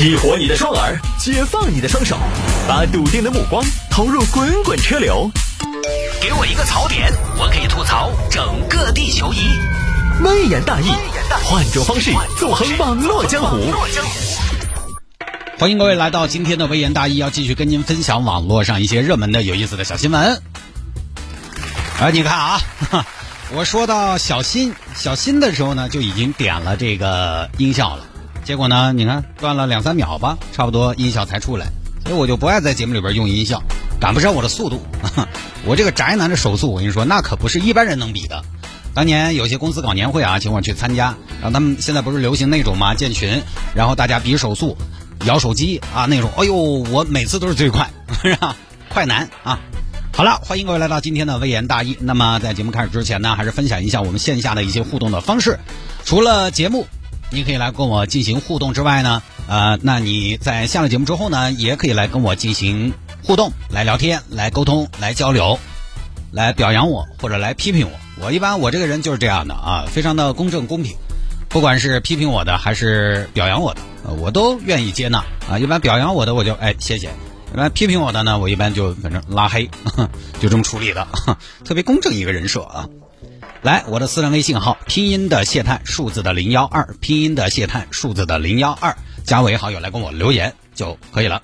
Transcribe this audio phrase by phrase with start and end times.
[0.00, 2.16] 激活你的双耳，解放你的双手，
[2.66, 5.30] 把笃定的目光投入滚滚车流。
[6.22, 9.40] 给我一个槽点，我可以吐槽整个地球仪。
[10.24, 10.86] 微言大义，
[11.44, 13.58] 换种方式纵横网络江湖。
[15.58, 20.42] 欢迎各位来到今天的微言大义，要继续跟您分享网络上一些热门的、有意思的小新闻。
[22.00, 22.60] 哎，你看啊，
[23.52, 28.06] 我说到小新小新的时候呢，就已经点了这个音效了。
[28.50, 31.68] 结果呢，你看断了两三秒吧，差不多音效才出来。
[32.04, 33.62] 所以我就不爱在节目里边用音效，
[34.00, 34.82] 赶不上我的速度。
[35.64, 38.42] 我这个宅男的手速，我跟你说，那可不是一般人能比的。
[38.92, 43.40] 当年有些公司搞年会啊，请我去参加，然后他们现在不是流行那种嘛，建群，
[43.72, 44.76] 然后大家比手速，
[45.26, 46.28] 摇手机啊那种。
[46.36, 47.88] 哎呦，我每次都是最快，
[48.20, 48.56] 是吧？
[48.88, 49.60] 快男啊！
[50.12, 51.96] 好了，欢迎各位来到今天的微言大义。
[52.00, 55.56] 那么在节目开始之前呢，还是分享一下我们线下的一些互动的方式。
[56.04, 56.88] 除了节目，
[57.30, 65.58] 你可以来跟我进行互动之外呢，呃，那你在下了节目之后呢，也可以来跟我进行互动，来聊天，来沟通，来交流，
[66.32, 68.24] 来表扬我或者来批评我。
[68.24, 70.96] 我一般我这个人就是这样的啊，非常的公正公平，
[71.48, 73.80] 不管是批评我的还是表扬我的，
[74.18, 75.58] 我都愿意接纳啊。
[75.58, 77.10] 一般表扬我的我就哎谢谢。
[77.52, 79.70] 一般批评我的呢，我一般就反正拉黑，
[80.40, 81.06] 就这么处理的，
[81.64, 82.88] 特别公正一个人设啊。
[83.62, 91.42] 来，我的私人微信号，拼音的谢探，数字的零幺二，拼音的谢探，数字的零幺二，加为好友来跟我留言就可以了。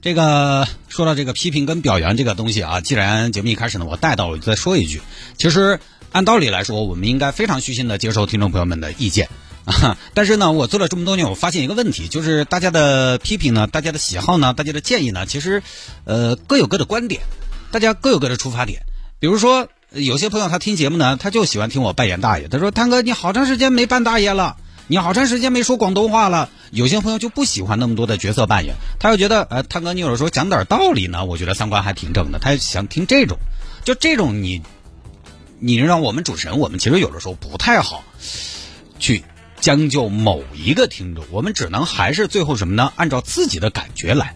[0.00, 5.02] 这个说到这个批评跟表扬这个东西啊，既然节目一开始呢，我带到，我就再说一句，
[5.36, 5.78] 其实
[6.12, 9.28] 按道理来说，我们应该非常虚心的接受听众朋友们的意见。
[9.66, 15.62] 啊， 但是呢，我做了这么多年，我发现一个问题，就是大家的批评呢，大家的喜好呢，大家的建议呢，其实，
[16.04, 17.20] 呃，各有各的观点，
[17.70, 18.80] 大家各有各的出发点。
[19.18, 22.46] 比如说，有些朋友他听节目呢，他就喜欢听我扮演大爷。
[22.46, 32.38] 他说：“汤哥，你好长时间没扮大爷了，你好长时间没说广东话了。”有些朋友就不喜欢那么多的角色扮演，他又觉得，呃，汤哥，你有的时候讲点道理呢，我觉得三观还挺正的。
[32.38, 33.36] 他想听这种，
[33.84, 34.62] 就这种你，
[35.58, 38.04] 你让我们主持人，我们其实有的时候不太好
[38.98, 39.24] 去。
[39.60, 42.90] 将就某一个听众，我们只能还是最后什么呢？
[42.96, 44.34] 按照自己的感觉来。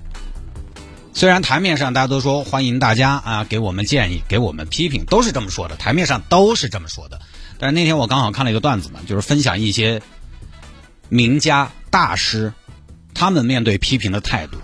[1.16, 7.20] 虽然台面上大家都说欢迎大家啊，给我们建议，给我们批评，都是这么说的，台面上都是这么说的。
[7.56, 10.02] 但是那天我刚好看了一个段子嘛，就是分享一些
[11.08, 12.52] 名家大师
[13.14, 14.58] 他们面对批评的态度。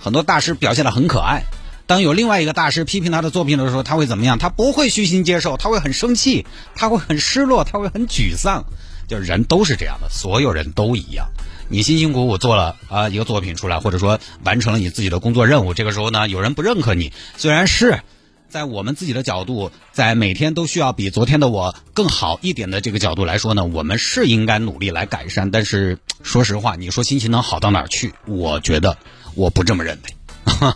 [0.00, 1.44] 很多大师表现的很可爱，
[1.86, 4.36] 当有另外一个大师批评他的作品的时候，他会怎么样？
[4.38, 8.64] 他不会虚心接受，他会很生气，他会很失落，他会很沮丧。
[9.08, 11.28] 就是人都是这样的，所有人都一样。
[11.68, 18.00] 你辛辛苦苦做了啊一个作品出来，或者说完成了你自己的工作任务，这个时候呢，有人不认可你，虽然是
[18.48, 25.50] 在我们自己的角度，在每天都需要比昨天的我更好一点的这个角度来说呢，我们是应该努力来改善。
[25.50, 28.14] 但是说实话，你说心情能好到哪儿去？
[28.26, 28.96] 我觉得
[29.34, 30.72] 我不这么认为。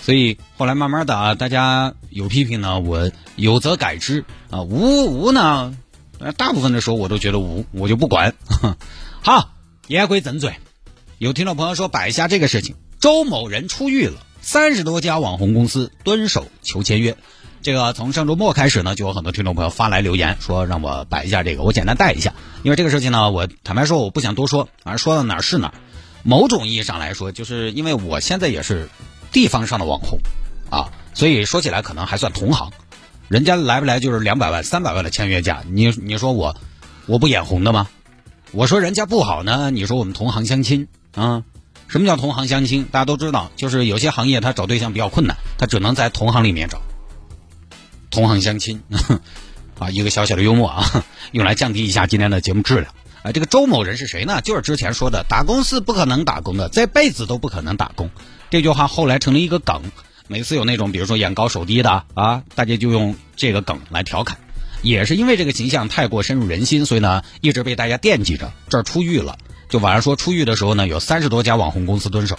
[0.00, 5.76] 所以后来慢慢的啊，大家有批评呢，我有则改之啊，无无呢。
[6.36, 8.34] 大部分的时候我都觉得无，我就不管。
[9.22, 9.50] 好，
[9.92, 10.56] 言归正传，
[11.18, 17.14] 有听众朋友说摆一下这个事情：周某人出狱了，三十多家网红公司蹲守求签约。
[17.60, 22.32] 这个从上周末开始呢，就有很多听众朋友发来留言说让我摆一下这个，我简单带一下。
[22.62, 25.74] 因为这个事情呢，我坦白说我不想多说，反正说到哪儿是哪儿。
[26.22, 28.88] 某种意义上来说，就是因为我现在也是
[29.30, 30.18] 地方上的网红
[30.70, 32.72] 啊，所以说起来可能还算同行。
[33.28, 36.56] 人家来不来就是两百万、三百万的签约价，你你说我，
[37.04, 37.88] 我不眼红的吗？
[38.52, 41.42] 我说人家不好呢，你说我们同行相亲啊？
[41.88, 42.84] 什么叫同行相亲？
[42.84, 46.82] 大家都知道，就是有些行业他找对象比较困难，他只能在同行里面找。
[48.10, 48.82] 同行相亲
[49.78, 52.92] 啊，一个小小的幽默啊， 用来降低一下今天的节目质量。
[53.22, 54.42] 啊，这个周某人是谁呢？
[54.42, 58.10] 就是之前说的打工是不可能打工的，这辈子都不可能打工。
[58.50, 59.80] 这句话后来成了一个梗。
[60.28, 64.38] 每次有那种，比如说眼高手低的啊，大家就用这个梗来调侃，
[64.82, 68.52] 也是因为这个形象太过深入人心，所以呢一直被大家惦记着。
[68.68, 69.38] 这儿出狱了，
[69.68, 72.38] 就晚上说出狱的时候呢，有三十多家网红公司蹲守。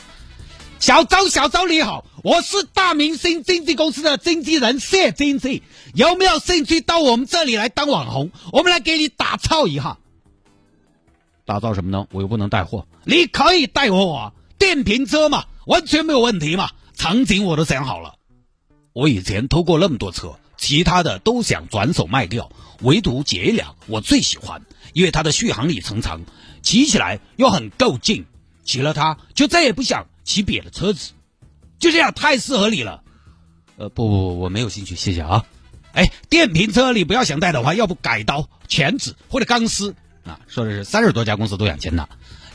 [0.80, 5.64] 小周，小周你好，我是大明星经纪公司的经纪人谢经济，
[5.94, 8.32] 有没有兴趣到我们这里来当网红？
[8.52, 9.98] 我们来给你打造一下。
[11.46, 12.08] 打造什么呢？
[12.12, 16.72] 我又不能带货，你可以带货啊，电瓶车嘛，完全没有问题嘛。
[16.98, 18.16] 场景我都想好了，
[18.92, 22.50] 我以前偷过那么多车，其他的都想转手卖掉，
[22.80, 24.62] 唯独捷辆我最喜欢，
[24.94, 26.22] 因为它的续航里程长，
[26.62, 28.26] 骑起来又很够劲，
[28.64, 31.12] 骑了它就再也不想骑别的车子，
[31.80, 33.04] 就这样太适合你了。
[33.76, 35.44] 呃，不不不，我没有兴趣，谢谢啊。
[35.92, 39.94] 哎，电瓶车你不要想带的话，要不改刀、钳子或者钢丝
[40.24, 40.40] 啊？
[40.48, 42.08] 说的是三十多家公司都想签他。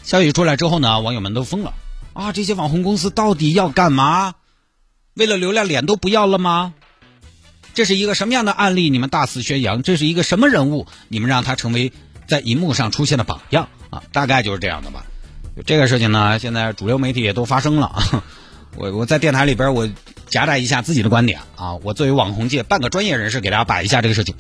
[0.02, 1.74] 消息出来之后呢，网友们都疯了
[2.14, 2.32] 啊！
[2.32, 4.34] 这些网红公司到底要干嘛？
[5.12, 6.72] 为了流量，脸都不要了吗？
[7.78, 8.90] 这是一个什么样的案例？
[8.90, 10.88] 你们大肆宣扬，这是一个什么人物？
[11.06, 11.92] 你们让他成为
[12.26, 14.02] 在荧幕上出现的榜样啊？
[14.10, 15.04] 大概就是这样的吧。
[15.64, 17.94] 这个事情呢，现在主流媒体也都发生了。
[18.74, 19.88] 我我在电台里边，我
[20.26, 21.74] 夹带一下自己的观点啊。
[21.84, 24.34] 我作为网红界半个专业人士，给大家摆一下这个事情。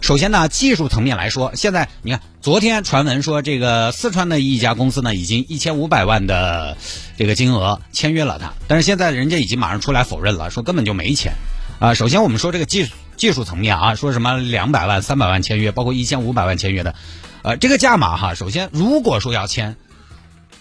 [0.00, 6.76] 首先呢，技术层面来说，现在你看，昨天传闻说这个四川的一家公司呢，已经一千五百万的
[7.18, 11.32] 这个金额签约了他，但是现在人家已经马上出来否认了，说根本就没钱。
[11.78, 16.94] 啊，首先我们说这个技术技术层面啊，说什么两百万、三百万签约，包括一千五百万签约的，
[17.42, 19.76] 呃，这个价码哈，首先如果说要签，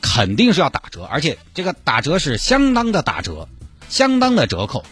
[0.01, 3.47] 肯定是要打折，而且这个打折是相当的打折，
[3.89, 4.83] 相当的折扣。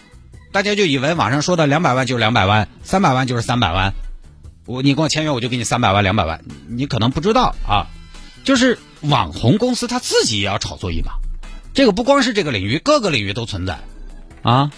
[0.52, 3.94] 大家就以为网上说的两百万就是两百万，三百万就是三百万。
[4.66, 6.44] 我你跟我签约，我就给你三百万、两百万。
[6.68, 7.88] 你可能不知道啊，
[8.44, 11.20] 就是网红公司他自己也要炒作一把。
[11.74, 13.80] 这个不光是这个领域，各个领域都存在
[14.42, 14.72] 啊。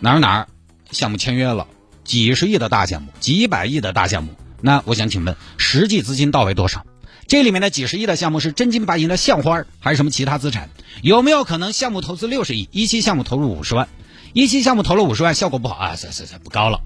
[0.00, 0.48] 哪儿哪儿
[0.90, 1.66] 项目签约了，
[2.04, 4.30] 几十亿的大项目，几百亿的大项目。
[4.60, 6.84] 那我想请问，实际资金到位多少？
[7.26, 10.70] 这里面的几十亿的项目是真金白银的项花，还是什么其他资产？
[11.02, 13.88] 有没有可能项目投资六十亿，一期项目投入五十万，
[14.32, 15.96] 一期项目投了五十万，效果不好啊？
[15.96, 16.80] 这这这不高了。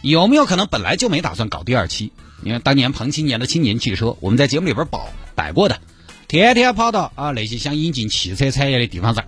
[0.00, 2.12] 有没有可能本来就没打算搞第二期？
[2.40, 5.80] 你看当年彭青年的青年汽车，我们在节目里边摆摆过的，
[6.26, 9.24] 天天跑到啊那些想引进汽车产业的地方上，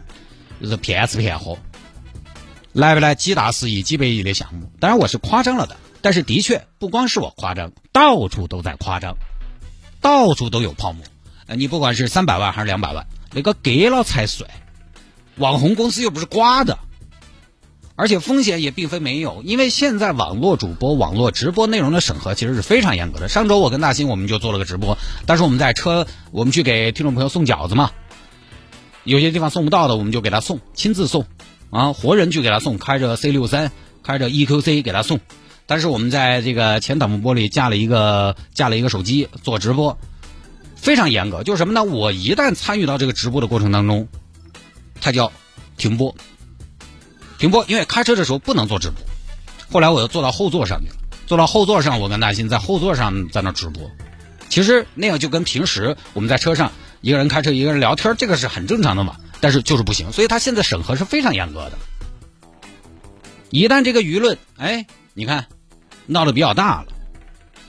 [0.61, 1.59] 就是骗吃骗喝，
[2.75, 4.69] 来不来几大十亿、几百亿的项目？
[4.81, 9.17] 当然我是夸张了的，但是的确不光是我夸张，到处都在夸张，
[10.01, 11.05] 到处都有泡沫。
[11.57, 14.51] 你不管是三百万还是两百万，那个给了才算。
[15.37, 16.79] 网红公司又不是刮的。
[17.97, 23.29] 而且风险也并非没有，因为现在网络主播、网络直播内容的审核其实是非常严格的。
[23.29, 27.93] 上周我跟大兴我们就做了个直播，但是我们在车，我们去给听众朋友送饺子嘛，
[29.05, 31.25] 有些地方送不到的，我们就给他送，亲自送，
[31.71, 33.73] 啊，活人去给他送，开着 C 六三，
[34.03, 35.21] 开着 EQC 给他送。
[35.67, 39.99] 但是我们在这个前挡风玻璃架了一个架了一个手机做直播，
[40.77, 41.85] 非常严格，就是什么呢？
[41.85, 44.09] 我一旦参与到这个直播的过程当中，
[45.01, 45.33] 它叫
[45.77, 46.15] 停播。
[47.39, 48.99] 停播，因为开车的时候不能做直播。
[49.73, 50.97] 后来我又坐到后座上去了，
[51.27, 53.91] 坐到后座上，我跟大新在后座上在那直播。
[54.51, 59.17] 其实那样就跟平时我们在车上一个人开车一个人聊天，这个是很正常的嘛。
[59.45, 61.73] 但是就是不行，所以他现在审核是非常严格的。
[63.51, 65.49] 一旦这个舆论，哎，你看
[66.07, 66.87] 闹得比较大了，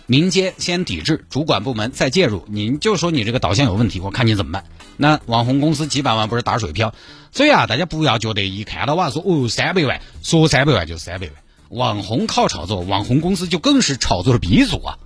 [0.06, 4.64] 民间先抵制，主管部门再介入，您就说你这个导向有问题，我看你怎么办。
[4.96, 6.96] 那网红公司几百万不是打水漂，
[7.34, 11.36] 所以啊，大家不要觉得一看到网说哦三百万，说三百万就是三百万。
[11.68, 14.98] 网红靠炒作，网红公司就更是炒作的鼻祖啊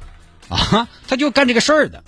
[0.49, 2.03] 啊，他就干这个事儿的。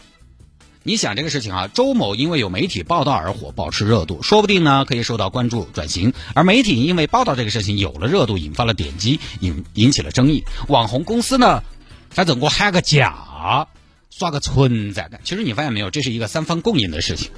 [0.83, 6.11] 你想这个事情啊，周某因为有媒体报道而火，保持热度，说不定呢可以受到关注转型。
[6.33, 10.43] 而媒体因为报道这个事情有了热度，引发了点击，引引起了争议。
[10.67, 11.61] 网红公司呢，
[12.09, 13.67] 反正我喊个价，
[14.09, 15.21] 刷个存在感。
[15.23, 17.29] 其实你发现没有，这是一个三方共赢的事情。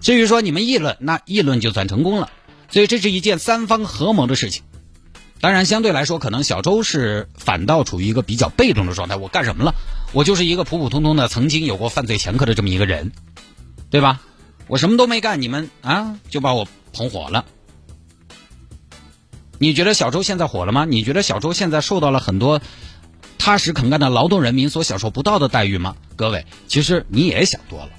[0.00, 2.28] 至于说你们议论，那议论就算成功了，
[2.70, 4.64] 所以这是一件三方合谋的事情。
[5.40, 9.16] 当然，相对来说，可能小周是反倒处于一个比较被动的状态。
[9.16, 9.74] 我干什么了？
[10.12, 13.12] 我就是一个普普通通的曾经有过犯罪前科的这么一个人，
[13.90, 14.20] 对吧？
[14.66, 17.44] 我什么都没干，你们啊就把我捧火了。
[19.58, 20.84] 你觉得小周现在火了吗？
[20.84, 22.60] 你觉得小周现在受到了很多
[23.38, 25.96] 踏实肯干的劳动人民所享受不到的待遇吗？
[26.16, 27.90] 各位，其实你也想多了。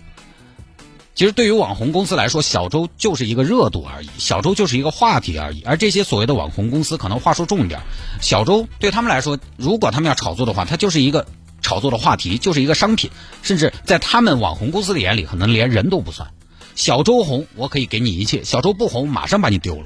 [1.13, 5.61] 其实对于网红公司来说，小周就是一个热度而已，小周就是一个话题而已。
[5.63, 7.81] 而这些所谓的网红公司，可能话说重一点，
[8.21, 11.27] 小周对他们来说，如果他们要炒作的话，它就是一个
[11.71, 13.09] 炒作的话题，就是一个商品，
[13.43, 16.29] 甚至在他们网红公司的眼里，可能连人都不算。
[16.75, 19.85] 小周红，我可以给你一切；小周不红，马上把你丢了。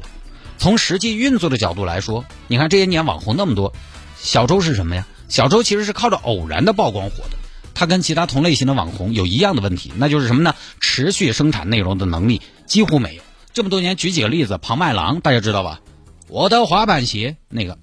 [0.58, 3.72] 从实际运作的角度来说，你看这些年网红那么多，
[4.20, 5.06] 小周是什么呀？
[5.30, 7.38] 小周其实是靠着偶然的曝光火的。
[7.75, 10.56] 他跟其他同类型的网红有一样的问题，那就是什么呢？
[10.80, 13.22] 持续生产内容的能力几乎没有。
[13.54, 15.82] 这么多年，举几个例子，庞麦郎大家知道吧？
[16.30, 17.77] 我的滑板鞋那个，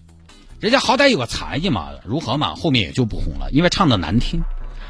[0.62, 2.54] 人家好歹有个才艺嘛，如何嘛？
[2.54, 4.44] 后面也就不红了，因为唱的难听，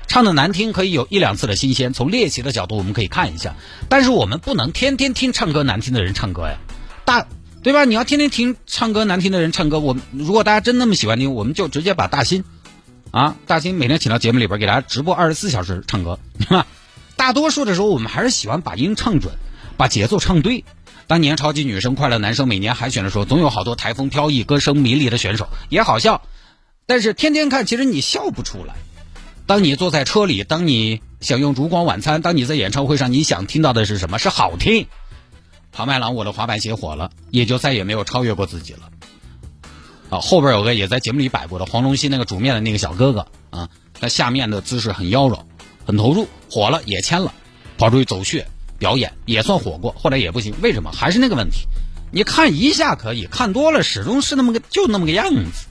[0.06, 1.94] 唱的难听可以有一两次的新鲜。
[1.94, 3.56] 从猎奇的角度，我们可以看一下，
[3.88, 6.58] 但是我们不能天天听唱歌难听的人唱歌呀，
[7.06, 7.26] 大
[7.62, 7.86] 对吧？
[7.86, 12.44] 你要天天听唱歌难听的人唱歌，我如果大家真那么喜欢听，我们就直接把大新。
[13.10, 16.18] 啊，大兴每天请到节目里边给大家直播二十四小时唱歌，
[17.16, 19.32] 大多数的时候我们还是喜欢把音唱准，
[19.78, 20.66] 把节奏唱对。
[21.06, 26.22] 当年超级女声、快乐男生每年海选的时候，总有好多台风飘逸、歌声迷离的选手，也好笑。
[26.86, 28.74] 但是天天看，其实你笑不出来。
[29.46, 32.22] 当你坐在车里，当你享用烛光晚餐。
[32.22, 34.18] 当你在演唱会上，你想听到的是什么？
[34.18, 34.86] 是好听。
[35.72, 38.90] 庞麦郎，我的滑板鞋火了，也就再也没有超越过自己了。
[40.10, 43.68] 啊，后边有个也在节目里摆过的黄龙溪那个煮面的那个小哥哥啊，
[43.98, 45.40] 他下面的姿势很妖娆，
[45.86, 47.32] 很投入，火了也签了，
[47.78, 48.46] 跑出去走穴
[48.82, 50.90] 表演也算火过，后来也不行，为什么？
[50.90, 51.68] 还是那个问题，
[52.10, 55.66] 你看一下可以，看多了始终是那么个就那么个样子。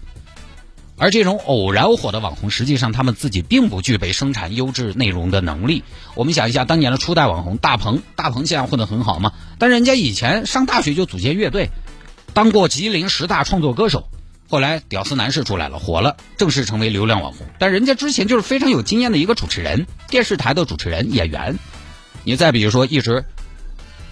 [0.96, 5.84] 而这种偶然火的网红，实际上他们自己并不具备生产优质内容的能力。
[6.16, 9.34] 我们想一下，当年的初代网红大鹏，大鹏现在混得很好嘛？
[9.60, 11.70] 但人家以前上大学就组建乐队，
[12.34, 14.08] 当过吉林十大创作歌手，
[14.48, 17.46] 后来屌丝男士出来了，火了，正式成为流量网红。
[17.60, 21.60] 但人家之前就是非常有经验的一个主持人，电视台的主持人、演员。
[22.24, 23.26] 你再比如说，一直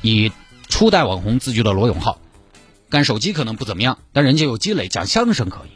[0.01, 0.31] 以
[0.67, 2.19] 初代网红自居的罗永浩，
[2.89, 5.69] 干手机可能不怎么样，但人家有积累，讲相声可以。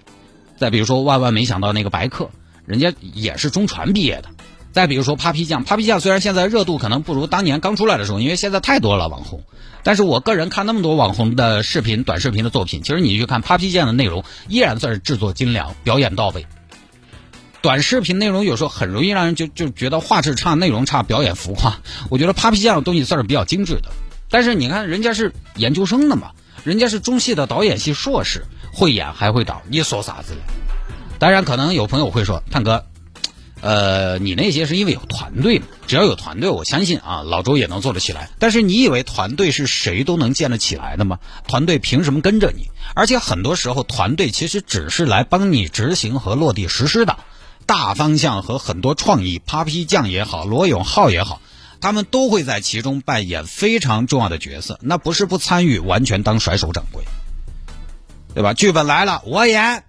[0.57, 2.29] 再比如说，万万没想到那个白客，
[2.65, 4.29] 人家也是中传毕业的。
[4.71, 9.43] 再比如说，Papi 酱，Papi 酱虽然现在热度可能不如当年刚出来的时候，因为现在太多了网红。
[9.83, 16.47] 但是我个人看那么多网红的视频、短视频的作品，其实你去看 Papi 酱的内容，依然算是制作精良、表演到位。
[17.63, 21.77] 短视频内容有时候很容易让人就就觉得画质差、内容差、表演浮夸。
[22.10, 23.89] 我觉得 Papi 酱的东西算是比较精致的。
[24.29, 26.32] 但是你看人家是研究生的嘛，
[26.65, 28.46] 人家是中戏的导演系硕士。
[28.74, 30.36] 会演还会导，你说啥子？
[31.20, 32.84] 当然，可能有朋友会说，探哥，
[33.62, 35.62] 呃，你那些是因为有团队？
[35.88, 38.32] 只要有团队，我相信啊，老周也能做得起来。
[38.39, 41.20] 但是你以为团队是谁都能建得起来的吗？
[41.48, 42.72] 团队凭什么跟着你？
[42.93, 47.15] 而且很多时候，团队其实只是来帮你执行和落地实施的
[47.73, 49.41] 大方向和很多创意。
[49.43, 51.41] Papi 酱也好，罗永浩也好，
[51.81, 54.77] 他们都会在其中扮演非常重要的角色。
[54.83, 57.03] 那不是不参与，完全当甩手掌柜。
[58.35, 58.53] 对吧？
[58.53, 59.85] 剧本来了，我演。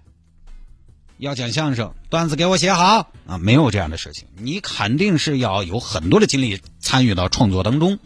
[1.19, 3.37] 要讲相声，段子给我写好啊！
[3.37, 7.99] 没有这样的事情，你肯定是要有很多的精力参与到创作当中。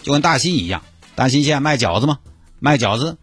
[0.00, 0.84] 就跟大新一样，
[1.16, 2.20] 大新现在卖饺子吗？
[2.60, 3.18] 卖饺子，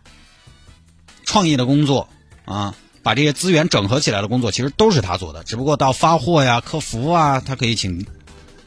[1.23, 2.09] 创意的工作
[2.43, 5.43] 啊，把这些资源整合起来的工作，其实都是他做的。
[5.43, 8.05] 只不过到发货呀、客服啊，他可以请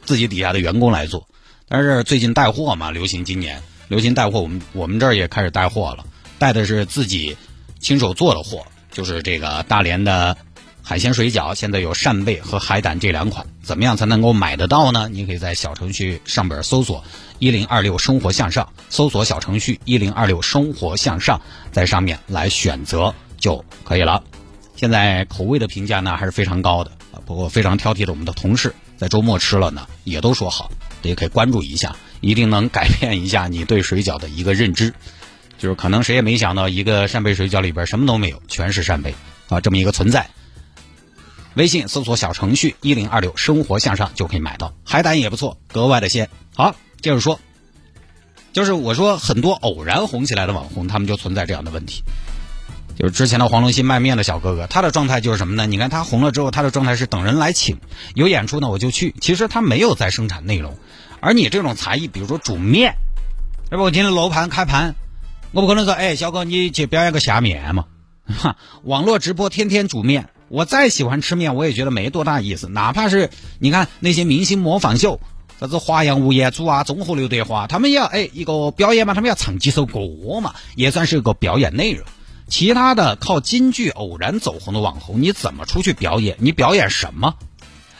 [0.05, 1.27] 自己底下的员工来做。
[1.67, 6.05] 但是最近带货嘛，流行今年流行带货，我们我们这儿也开始带货了。
[6.37, 7.37] 带的是自己
[7.79, 10.35] 亲手做的货，就是这个大连的
[10.83, 13.47] 海鲜水饺，现在有扇贝和海胆这两款。
[13.63, 15.09] 怎么样才能够买得到呢？
[15.09, 17.03] 你可以在小程序上边搜索
[17.39, 23.15] “一零二六生活向上”，搜索小程序“一零二六生活向上”，在上面来选择
[23.45, 24.23] 就可以了。
[24.75, 30.71] 现在口味的评价呢还是非常高的啊，不过非常挑剔的我们的同事在周末吃了呢，也都说好，
[31.03, 34.91] 也可以关注一下，一定能改变一下你对水饺的一个认知。
[35.59, 39.13] 就是可能谁也没想到，一个扇贝水饺里边什么都没有，全是扇贝
[39.47, 40.27] 啊，这么一个存在。
[41.53, 46.27] 微信搜索小程序一零二六生活向上就可以买到，海胆也不错，格外的鲜。
[46.55, 47.39] 好，接着说，
[48.53, 52.01] 就是我说很多偶然红起来的网红，他们就存在这样的问题。
[52.97, 55.65] 就是之前的黄龙溪卖面的小哥哥，他的状态就是什么呢？
[55.65, 57.77] 你看他红了之后，他的状态是等人来请，
[58.13, 59.13] 有演出呢我就去。
[59.19, 60.77] 其实他没有在生产内容，
[61.19, 62.95] 而你这种才艺，比如说煮面，
[63.69, 64.95] 要不我今天楼盘开盘。
[65.51, 67.85] 我不可能说，哎，小哥，你去表演个下面嘛？
[68.27, 72.67] 哈， 网络直播天天煮面，我再喜欢吃面，我也觉得没多大意思。
[72.67, 75.19] 哪怕是你看那些明星模仿秀，
[75.59, 79.99] 啥子华阳吴彦祖啊、综合刘德华，他们要哎一个表演嘛，他们要唱几首歌
[80.41, 82.05] 嘛，也算是一个表演内容。
[82.47, 86.37] 其他的靠京剧偶然走红的网红，你怎么出去表演？
[86.39, 87.35] 你表演什么？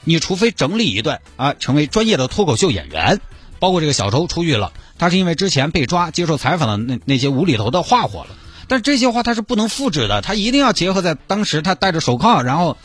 [0.04, 3.22] 你除非整理一段啊，成为专业的脱口秀演员。
[3.58, 8.36] 包括这个小周出狱了，他是因为之前被抓接受采访的那那些无厘头的话火了，
[8.68, 12.78] 但这些话他是不能复制的，他一定要结合在当时他戴着手铐，然后，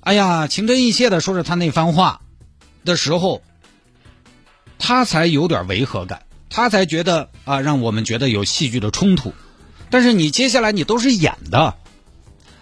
[0.00, 2.20] 哎呀情真意切的说着他那番话
[2.84, 3.42] 的时候，
[4.78, 9.32] 他才有点违和感，他才觉得啊让我们觉得有戏剧的冲突，
[9.94, 11.76] 但是你接下来你都是演的。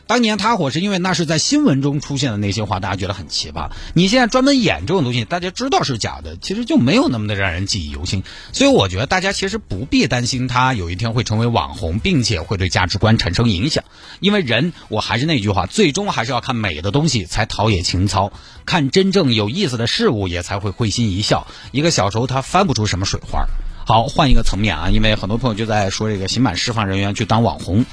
[0.06, 3.70] 当年他火是因为那是在新闻中出现的那些话，大家觉得很奇葩。
[3.94, 8.22] 你现在专门演这种东西，大家知道是假的，其实就没有那么的让人记忆犹新。
[8.52, 13.82] 所以我觉得大家其实不必担心他有一天会成为网红，并且会对价值观产生影响。
[14.20, 18.30] 因为人，我还是那句话，最终还是要看美的东西才陶冶情操，
[18.66, 21.46] 看真正有意思的事物也才会会心一笑。
[21.70, 23.46] 一个小时候他翻不出什么水花。
[23.84, 27.84] 好，换一个层面啊，因为很多朋友就在说这个刑满释放人员去当网红。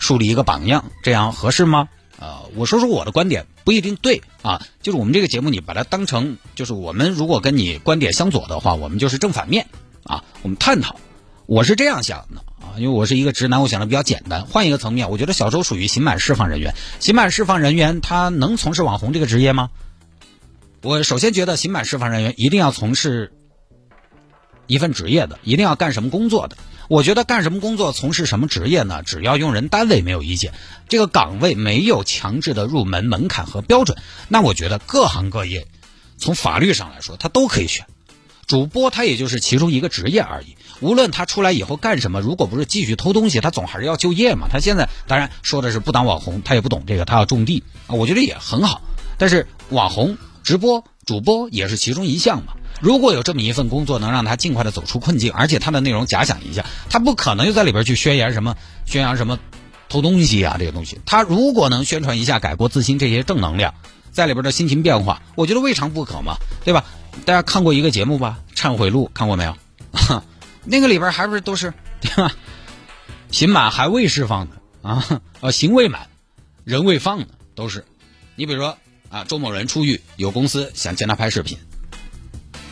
[0.00, 1.88] 树立一个榜样，这样合适吗？
[2.20, 4.64] 呃，我说说我的观点，不一定对啊。
[4.80, 9.66] 就是我们这个节目，你把它当成，就是我们如果跟你观点相左的话，我们就是正反面
[10.04, 10.22] 啊。
[10.42, 11.00] 我们探讨，
[11.46, 14.44] 我是这样想的啊，因为我是一个直男，我想的比较简单。
[14.44, 19.70] 换一个层面，我觉得小周属于刑满释放人员，刑满释放人员他能从事网红这个职业吗？
[20.82, 23.32] 我首先觉得刑满释放人员一定要从事
[24.68, 26.56] 一份职业的，一定要干什么工作的。
[26.86, 29.02] 我觉得干什么工作、从事什么职业呢？
[29.02, 30.52] 只要用人单位没有意见，
[30.88, 33.98] 这个岗位没有强制的入门门槛和标准，
[34.28, 35.66] 那我觉得各行各业
[36.16, 37.84] 从法律上来说，他都可以选。
[38.46, 40.56] 主播他也就是其中一个职业而已。
[40.80, 44.48] 无论他出来以后干什么，如果不是继续偷东西，他总还是要就业嘛。
[44.50, 48.80] 他现在当然说的是不当网红，他也不懂这个，他要种地啊，我觉得也很好。
[49.18, 52.54] 但是网红、直播、主播也是其中一项嘛。
[52.80, 58.56] 如果有这么一份工作能让他尽快的走出困境，而且他的内容假想一下，他不可能又在里边去宣言什么
[58.86, 59.38] 宣扬什么
[59.88, 61.00] 偷东西啊这些东西。
[61.06, 63.74] 他如果能宣传一下改过自新这些正能量，
[64.10, 66.84] 在里边的心情变化，我觉得未尝不可嘛，对吧？
[67.24, 69.56] 大家看过一个节目吧，《忏悔录》看过没有？
[70.64, 72.32] 那个里边还不是都是对吧？
[73.30, 76.08] 刑满还未释放的啊，呃，刑未满，
[76.64, 77.84] 人未放的都是。
[78.36, 81.58] 你比如说啊，周某人出狱，有公司想见他拍视频。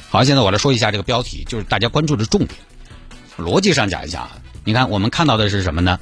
[0.08, 2.58] 好，现在我来说一下这个标题，就是大家关注的重点。
[3.36, 5.98] 逻辑上讲一下啊，你看我们看到的是什么呢？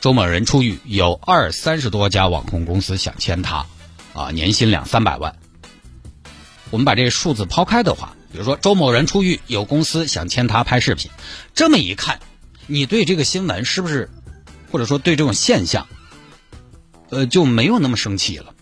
[0.00, 3.66] 周某人出狱，有二三十多家网红公司想签他，
[4.14, 5.36] 啊，年薪两三百万。
[6.70, 11.10] 我们把这数字抛开的话，比如说周某人出狱，有公司想签他拍视频，
[11.54, 12.20] 这么一看，
[12.66, 14.08] 你对这个新闻是不是，
[14.70, 15.86] 或者说对这种现象，
[17.10, 18.53] 呃，就没有那么生气了？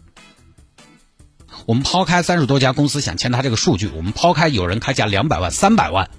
[1.67, 6.11] 我们抛开三十多家公司想签他这个数据，我们抛开有人开价两百万、三百万，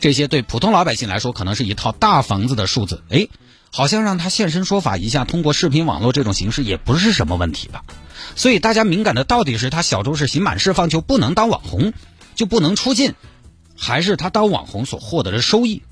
[0.00, 3.28] 这些对普通老百姓来说可能是一套大房子的数字，哎，
[3.72, 7.84] 好像让他现身说法一下，通过视频网络这种形式也不是什么问题吧？
[8.34, 11.92] 所以大家敏感的到底是他小周是刑满释放就不能当网红，
[12.34, 13.14] 就不能出镜，
[13.76, 15.82] 还是他当网红所获得的收益？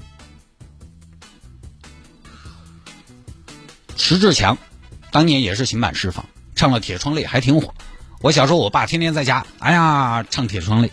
[3.96, 4.58] 迟志强
[5.10, 7.72] 当年也是刑满释放，唱了《铁窗泪》还挺火。
[8.24, 10.88] 我小时候，我爸天天在家，哎呀，唱《铁窗泪》。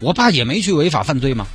[0.00, 1.46] 我爸也没去违法犯罪吗？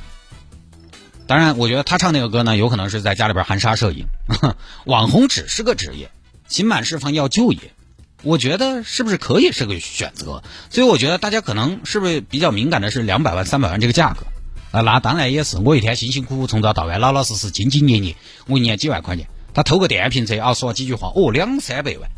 [1.26, 4.06] 当然，我觉得他唱那个歌呢，有可能是在家里边含沙射影。
[4.86, 6.10] 网红只是个职业，
[6.48, 7.74] 刑满释放要就业，
[8.22, 10.42] 我觉得是不是可以是个选择？
[10.70, 14.24] 所以我觉得大家可能是不是比较敏感的是两百万、三百万这个价格？
[14.72, 15.58] 啊，那当然也是。
[15.58, 18.16] 我一天辛辛苦苦从早到晚，老老实实、兢兢业业，
[18.46, 22.08] 我一年几万块钱，他偷个电瓶车啊，说几句话，哦，两三百万。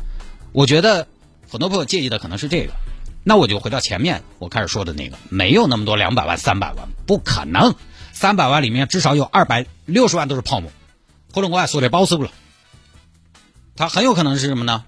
[0.53, 1.09] 我觉得。
[1.53, 2.73] 很多朋友介意的可能是这个，
[3.23, 7.75] 那我就回到前面我开始说的那个，没有那么多两百万、三百万，不可能。
[8.11, 10.71] 三百万里面至少有二百六十万都是泡沫，
[11.31, 12.31] 或者我还说的保守了。
[13.75, 14.83] 他很有可能是什么呢？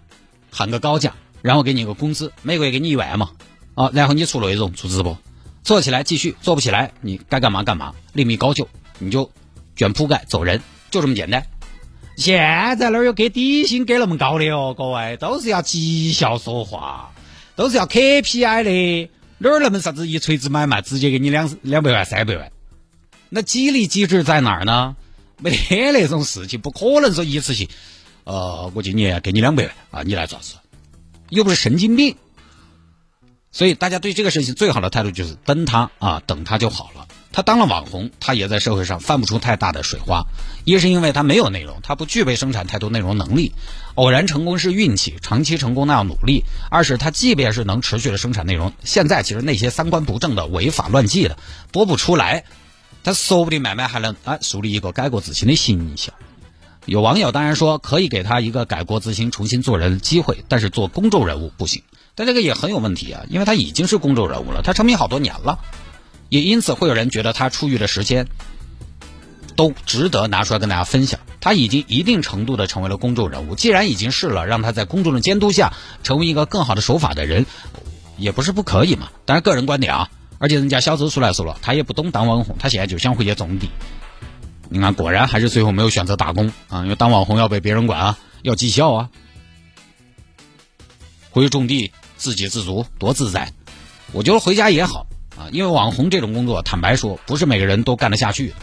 [0.49, 3.29] 喊个高价，然后给你个工资，每个月给你一万嘛，
[3.75, 5.15] 啊，然后你出内容、出直播，
[5.63, 9.31] 做起来继续，做不起来你该干嘛干嘛，另觅高就，你就
[9.75, 11.45] 卷铺盖走人，就这么简单。
[12.15, 14.73] 现在哪有给底薪给那么高的哦？
[14.77, 17.11] 各位都是要绩效说话，
[17.55, 22.51] 都是要 KPI 的，哪儿那么啥子一锤子买卖，直接给你两两百万、三百万？
[23.29, 24.95] 那激励机制在哪儿呢？
[25.37, 27.67] 没得那种事情，不可能说一次性。
[28.23, 30.55] 呃，我今年给你两百万啊，你来做事，
[31.29, 32.15] 又不是神经病。
[33.51, 37.07] 所以大家对这个事情最好的态度就是等他啊，等他就好了。
[37.35, 40.23] 他当了网红，他也在社会上翻不出太大的水花。
[40.63, 43.51] 一是因为他没有内容，他不具备生产太多内容能力。
[43.95, 46.45] 偶然成功是运气，长期成功那要努力。
[46.71, 51.37] 二是他即便是能持续的生产内容，现在其实那些三观不正的、违法乱纪的
[51.73, 52.45] 播不出来，
[53.03, 56.15] 他说不定慢慢还能啊树立一个改过自新的形象。
[56.85, 61.83] 有网友当然说可以给他一个改过自新、重新做人的机会，但是做公众人物不行。
[62.15, 65.59] 但这个也很有问题啊，因为他已经是公众人物了，他成名好多年了。
[66.29, 68.27] 也因此会有人觉得他出狱的时间
[69.55, 71.19] 都值得拿出来跟大家分享。
[71.39, 77.45] 他已经一定程度的成为了公众人物，既然已经是了，让他在公众的监督下成为一个更好的守法的人，
[78.17, 79.09] 也不是不可以嘛。
[79.25, 80.09] 当然个人观点啊，
[80.39, 83.69] 而且人家小周出来说了，他也不懂当网红，他现在就想回去种地。
[84.69, 89.09] 你看，果然还是最后没有选择打工啊，因为当网红要被别人管啊，要绩效啊。
[91.29, 93.53] 回去种地，自给自足，多自在。
[94.13, 95.05] 我觉得回家也好。
[95.37, 98.53] 啊，因为网红这种工作，坦白说，不是每个人都干得下去。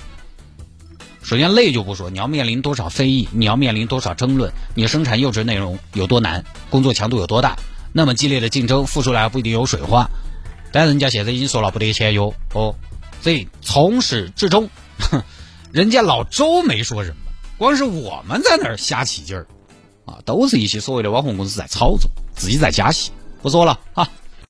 [1.22, 7.56] 首先累就不说，你要面临多少非议，你要面临多少争论，你生产优质内容有多难，工作强度有多大，
[7.92, 10.08] 那么激烈的竞争，付出来不一定有水花。
[10.72, 12.74] 但人家现在已经说了不得钱哟，哦，
[13.20, 14.68] 所以从始至终，
[15.70, 17.16] 人家老周没说什么，
[17.56, 19.46] 光是我们在那儿瞎起劲儿，
[20.06, 24.08] 啊，都是一些所谓的网红公司在操作，自己在加戏，不说了啊。